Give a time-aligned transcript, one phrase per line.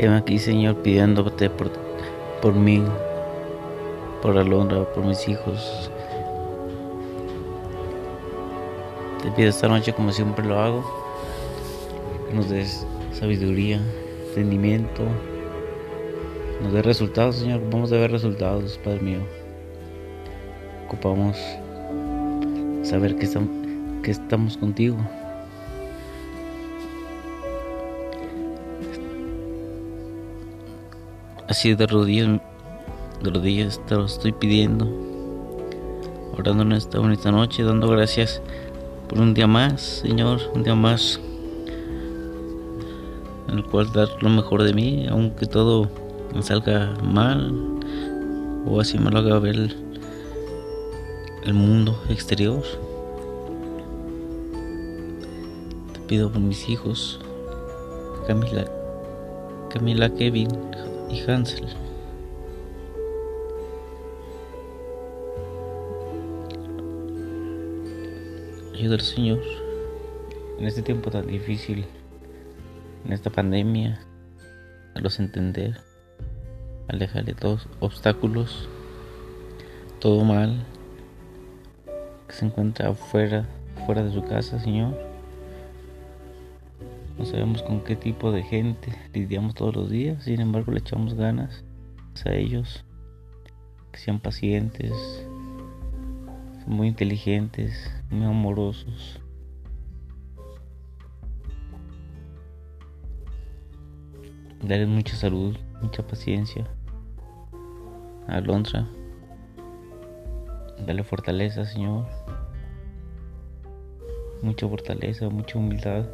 [0.00, 1.72] Heme aquí, Señor, pidiéndote por,
[2.40, 2.84] por mí,
[4.22, 5.90] por Alondra, por mis hijos.
[9.20, 10.84] Te pido esta noche, como siempre lo hago,
[12.28, 13.80] que nos des sabiduría,
[14.28, 15.02] entendimiento,
[16.62, 17.60] nos dé resultados, Señor.
[17.68, 19.20] Vamos a ver resultados, Padre mío.
[20.86, 21.36] Ocupamos
[22.84, 23.50] saber que estamos,
[24.04, 24.96] que estamos contigo.
[31.48, 32.42] Así de rodillas,
[33.22, 34.86] de rodillas te lo estoy pidiendo,
[36.36, 38.42] orando en esta bonita noche, dando gracias
[39.08, 41.18] por un día más, Señor, un día más
[43.48, 45.88] en el cual dar lo mejor de mí, aunque todo
[46.34, 47.80] me salga mal
[48.66, 49.76] o así me lo haga ver el,
[51.44, 52.62] el mundo exterior.
[55.94, 57.18] Te pido por mis hijos,
[58.26, 58.66] Camila,
[59.70, 60.50] Camila, Kevin,
[61.10, 61.66] y Hansel.
[68.74, 69.40] Ayuda al Señor
[70.58, 71.86] en este tiempo tan difícil,
[73.04, 74.00] en esta pandemia,
[74.94, 75.80] a los entender,
[76.88, 78.68] alejarle todos obstáculos,
[80.00, 80.64] todo mal
[82.26, 83.46] que se encuentra fuera,
[83.86, 85.07] fuera de su casa, Señor
[87.18, 91.14] no sabemos con qué tipo de gente lidiamos todos los días, sin embargo le echamos
[91.14, 91.64] ganas
[92.24, 92.84] a ellos,
[93.92, 94.92] que sean pacientes,
[96.66, 99.20] muy inteligentes, muy amorosos.
[104.62, 106.66] Darles mucha salud, mucha paciencia.
[108.26, 108.88] A Alondra,
[110.84, 112.06] dale fortaleza, Señor.
[114.42, 116.06] Mucha fortaleza, mucha humildad.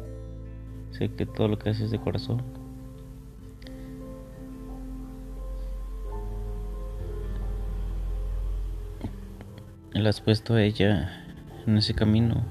[0.97, 2.41] Sé que todo lo que haces es de corazón.
[9.91, 11.25] Le has puesto a ella
[11.67, 12.45] en ese camino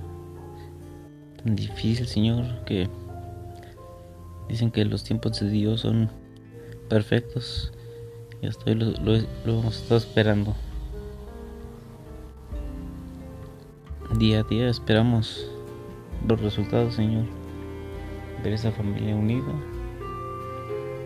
[1.43, 2.91] tan difícil, Señor, que
[4.49, 6.11] dicen que los tiempos de Dios son
[6.91, 7.73] perfectos.
[8.43, 8.91] Y hasta hoy lo,
[9.47, 10.55] lo hemos estado esperando.
[14.19, 15.49] Día a día esperamos
[16.29, 17.44] los resultados, Señor
[18.45, 19.53] ver esa familia unida,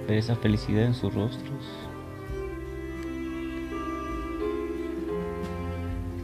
[0.08, 1.88] ver esa felicidad en sus rostros.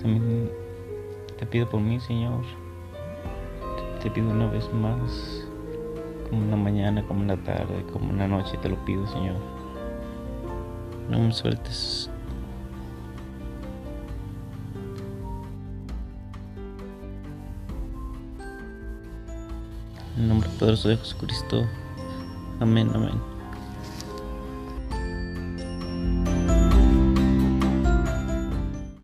[0.03, 0.51] También
[1.39, 2.43] te pido por mí, Señor.
[4.03, 5.47] Te pido una vez más,
[6.29, 9.37] como una mañana, como una tarde, como una noche, te lo pido, Señor.
[11.09, 12.11] No me sueltes
[20.17, 21.67] En nombre poderoso de Jesucristo.
[22.61, 23.34] Amén, amén.